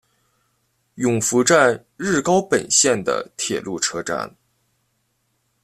[0.95, 4.35] 勇拂站日高本线的铁路车站。